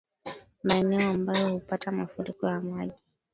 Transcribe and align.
Maeneo 0.63 1.09
ambayo 1.09 1.49
hupata 1.53 1.91
mafuriko 1.91 2.47
ya 2.47 2.61
maji 2.61 3.01